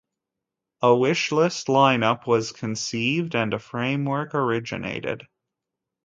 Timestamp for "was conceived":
2.25-3.35